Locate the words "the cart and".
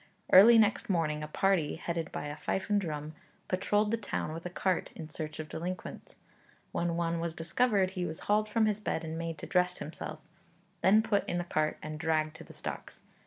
11.37-11.99